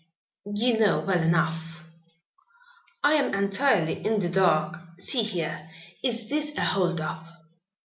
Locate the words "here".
5.21-5.69